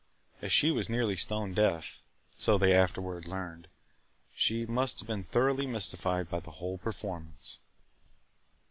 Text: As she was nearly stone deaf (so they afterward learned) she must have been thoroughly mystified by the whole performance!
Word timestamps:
As 0.41 0.51
she 0.51 0.71
was 0.71 0.89
nearly 0.89 1.15
stone 1.15 1.53
deaf 1.53 2.01
(so 2.35 2.57
they 2.57 2.73
afterward 2.73 3.27
learned) 3.27 3.67
she 4.33 4.65
must 4.65 4.97
have 4.97 5.07
been 5.07 5.25
thoroughly 5.25 5.67
mystified 5.67 6.27
by 6.27 6.39
the 6.39 6.53
whole 6.57 6.79
performance! 6.79 7.59